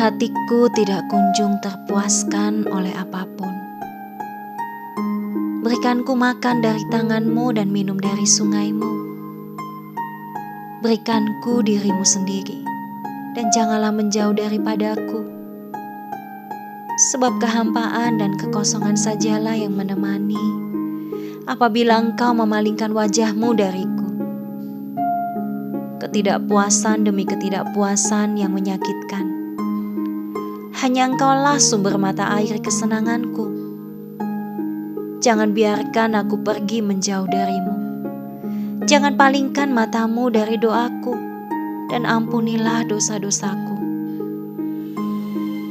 hatiku 0.00 0.72
tidak 0.72 1.04
kunjung 1.12 1.60
terpuaskan 1.60 2.64
oleh 2.72 2.88
apa 2.96 3.28
pun. 3.36 3.52
Berikanku 5.60 6.16
makan 6.16 6.64
dari 6.64 6.80
tanganmu 6.88 7.52
dan 7.52 7.68
minum 7.68 8.00
dari 8.00 8.24
sungaimu. 8.24 8.88
Berikanku 10.80 11.60
dirimu 11.60 12.00
sendiri, 12.00 12.64
dan 13.36 13.52
janganlah 13.52 13.92
menjauh 13.92 14.32
daripadaku. 14.32 15.20
Sebab 17.12 17.36
kehampaan 17.36 18.24
dan 18.24 18.40
kekosongan 18.40 18.96
sajalah 18.96 19.52
yang 19.52 19.76
menemani 19.76 20.40
apabila 21.44 22.00
engkau 22.00 22.32
memalingkan 22.32 22.96
wajahmu 22.96 23.52
dariku. 23.52 24.08
Ketidakpuasan 26.00 27.04
demi 27.04 27.28
ketidakpuasan 27.28 28.40
yang 28.40 28.56
menyakitkan 28.56 29.39
hanya 30.80 31.12
engkaulah 31.12 31.60
sumber 31.60 32.00
mata 32.00 32.40
air 32.40 32.56
kesenanganku. 32.56 33.52
Jangan 35.20 35.52
biarkan 35.52 36.16
aku 36.16 36.40
pergi 36.40 36.80
menjauh 36.80 37.28
darimu. 37.28 37.76
Jangan 38.88 39.12
palingkan 39.20 39.76
matamu 39.76 40.32
dari 40.32 40.56
doaku 40.56 41.12
dan 41.92 42.08
ampunilah 42.08 42.88
dosa-dosaku. 42.88 43.76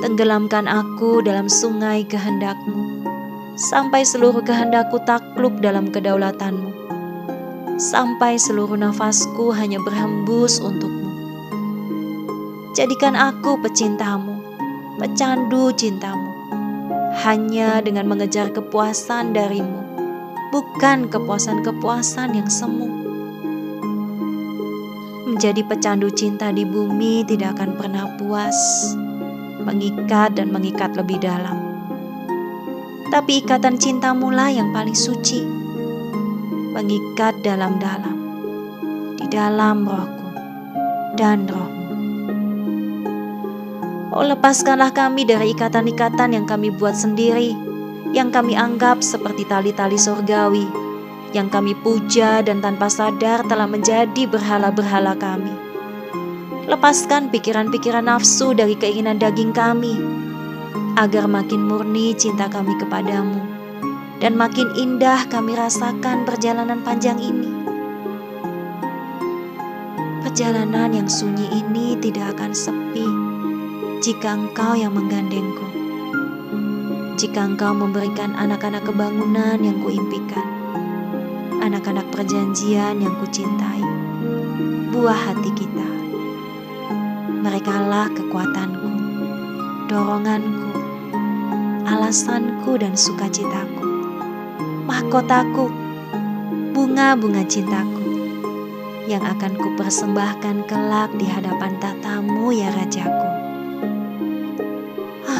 Tenggelamkan 0.00 0.64
aku 0.64 1.20
dalam 1.20 1.52
sungai 1.52 2.08
kehendakmu, 2.08 3.04
sampai 3.60 4.08
seluruh 4.08 4.40
kehendakku 4.40 5.04
takluk 5.04 5.52
dalam 5.60 5.92
kedaulatanmu, 5.92 6.72
sampai 7.76 8.40
seluruh 8.40 8.80
nafasku 8.80 9.52
hanya 9.52 9.76
berhembus 9.84 10.64
untukmu. 10.64 11.12
Jadikan 12.72 13.12
aku 13.20 13.60
pecintamu, 13.60 14.33
pecandu 14.98 15.74
cintamu. 15.74 16.30
Hanya 17.26 17.78
dengan 17.82 18.10
mengejar 18.10 18.50
kepuasan 18.50 19.34
darimu, 19.34 19.80
bukan 20.50 21.10
kepuasan-kepuasan 21.10 22.34
yang 22.34 22.50
semu. 22.50 22.90
Menjadi 25.30 25.62
pecandu 25.66 26.10
cinta 26.10 26.50
di 26.54 26.62
bumi 26.66 27.26
tidak 27.26 27.58
akan 27.58 27.74
pernah 27.78 28.06
puas, 28.18 28.58
mengikat 29.62 30.38
dan 30.38 30.50
mengikat 30.50 30.94
lebih 30.94 31.18
dalam. 31.22 31.58
Tapi 33.10 33.46
ikatan 33.46 33.78
cintamu 33.78 34.30
lah 34.34 34.50
yang 34.50 34.74
paling 34.74 34.94
suci, 34.94 35.42
mengikat 36.74 37.38
dalam-dalam, 37.46 38.18
di 39.18 39.26
dalam 39.30 39.86
rohku 39.86 40.28
dan 41.14 41.46
rohmu. 41.46 41.73
Oh 44.14 44.22
lepaskanlah 44.22 44.94
kami 44.94 45.26
dari 45.26 45.58
ikatan-ikatan 45.58 46.38
yang 46.38 46.46
kami 46.46 46.70
buat 46.70 46.94
sendiri, 46.94 47.50
yang 48.14 48.30
kami 48.30 48.54
anggap 48.54 49.02
seperti 49.02 49.42
tali-tali 49.42 49.98
surgawi, 49.98 50.70
yang 51.34 51.50
kami 51.50 51.74
puja 51.74 52.38
dan 52.38 52.62
tanpa 52.62 52.86
sadar 52.86 53.42
telah 53.50 53.66
menjadi 53.66 54.30
berhala-berhala 54.30 55.18
kami. 55.18 55.50
Lepaskan 56.70 57.34
pikiran-pikiran 57.34 58.06
nafsu 58.06 58.54
dari 58.54 58.78
keinginan 58.78 59.18
daging 59.18 59.50
kami, 59.50 59.98
agar 60.94 61.26
makin 61.26 61.66
murni 61.66 62.14
cinta 62.14 62.46
kami 62.46 62.70
kepadamu, 62.78 63.42
dan 64.22 64.38
makin 64.38 64.70
indah 64.78 65.26
kami 65.26 65.58
rasakan 65.58 66.22
perjalanan 66.22 66.86
panjang 66.86 67.18
ini. 67.18 67.50
Perjalanan 70.22 71.02
yang 71.02 71.10
sunyi 71.10 71.50
ini 71.50 71.98
tidak 71.98 72.38
akan 72.38 72.54
sepi 72.54 73.23
jika 74.04 74.36
engkau 74.36 74.76
yang 74.76 74.92
menggandengku, 74.92 75.64
jika 77.16 77.40
engkau 77.40 77.72
memberikan 77.72 78.36
anak-anak 78.36 78.84
kebangunan 78.84 79.56
yang 79.56 79.80
kuimpikan, 79.80 80.44
anak-anak 81.64 82.04
perjanjian 82.12 83.00
yang 83.00 83.16
kucintai, 83.16 83.80
buah 84.92 85.16
hati 85.16 85.48
kita. 85.56 85.88
Merekalah 87.40 88.12
kekuatanku, 88.12 88.92
doronganku, 89.88 90.68
alasanku 91.88 92.76
dan 92.76 92.92
sukacitaku, 92.92 93.88
mahkotaku, 94.84 95.72
bunga-bunga 96.76 97.40
cintaku 97.48 98.04
yang 99.08 99.24
akan 99.24 99.56
kupersembahkan 99.56 100.68
kelak 100.68 101.08
di 101.16 101.24
hadapan 101.24 101.72
tatamu 101.80 102.52
ya 102.52 102.68
Rajaku 102.68 103.43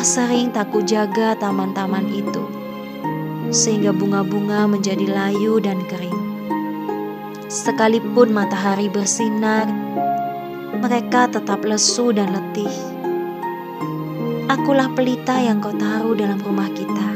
sering 0.04 0.53
tak 0.53 0.69
kujaga 0.69 1.32
taman-taman 1.41 2.04
itu, 2.12 2.44
sehingga 3.48 3.88
bunga-bunga 3.88 4.69
menjadi 4.69 5.09
layu 5.09 5.56
dan 5.65 5.81
kering. 5.88 6.20
Sekalipun 7.48 8.37
matahari 8.37 8.92
bersinar, 8.92 9.65
mereka 10.76 11.32
tetap 11.32 11.65
lesu 11.65 12.12
dan 12.12 12.37
letih. 12.37 12.69
Akulah 14.53 14.92
pelita 14.92 15.41
yang 15.41 15.65
kau 15.65 15.72
taruh 15.72 16.12
dalam 16.12 16.36
rumah 16.44 16.69
kita. 16.76 17.09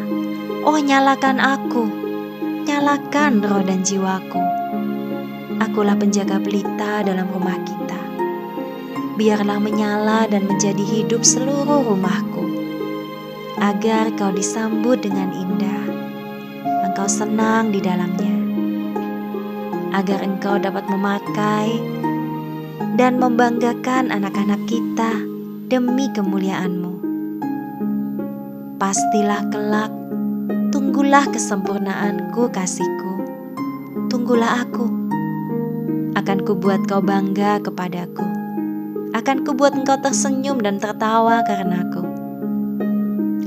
Oh, 0.65 0.81
nyalakan 0.81 1.45
aku, 1.45 1.85
nyalakan 2.65 3.45
roh 3.45 3.61
dan 3.69 3.85
jiwaku. 3.85 4.41
Akulah 5.61 5.93
penjaga 5.93 6.41
pelita 6.41 7.05
dalam 7.05 7.29
rumah 7.37 7.61
kita. 7.69 8.01
Biarlah 9.21 9.61
menyala 9.61 10.25
dan 10.31 10.49
menjadi 10.49 10.81
hidup 10.87 11.27
seluruh 11.27 11.85
rumahku 11.85 12.38
agar 13.59 14.15
kau 14.15 14.31
disambut 14.31 15.03
dengan 15.03 15.35
indah. 15.35 15.85
Engkau 16.87 17.11
senang 17.11 17.75
di 17.75 17.83
dalamnya, 17.83 18.39
agar 19.95 20.23
engkau 20.23 20.59
dapat 20.59 20.87
memakai 20.87 21.79
dan 22.95 23.19
membanggakan 23.19 24.15
anak-anak 24.15 24.63
kita 24.71 25.11
demi 25.71 26.07
kemuliaanmu. 26.15 27.03
Pastilah 28.79 29.43
kelak, 29.51 29.91
tunggulah 30.71 31.27
kesempurnaanku 31.31 32.51
kasihku, 32.55 33.15
tunggulah 34.07 34.63
aku. 34.67 34.87
Akan 36.15 36.43
kubuat 36.43 36.87
kau 36.91 37.03
bangga 37.03 37.63
kepadaku. 37.63 38.27
Akan 39.15 39.43
kubuat 39.43 39.75
engkau 39.75 39.99
tersenyum 40.03 40.63
dan 40.63 40.79
tertawa 40.83 41.43
karenaku 41.47 42.18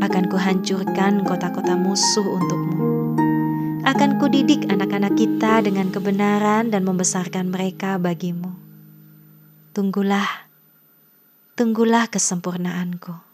akan 0.02 0.26
kuhancurkan 0.34 1.22
kota-kota 1.22 1.78
musuh 1.78 2.26
untukmu. 2.26 2.90
Akan 3.86 4.18
kudidik 4.18 4.66
anak-anak 4.66 5.14
kita 5.14 5.62
dengan 5.62 5.94
kebenaran 5.94 6.74
dan 6.74 6.82
membesarkan 6.82 7.54
mereka 7.54 8.02
bagimu. 8.02 8.50
Tunggulah, 9.78 10.50
tunggulah 11.54 12.10
kesempurnaanku. 12.10 13.31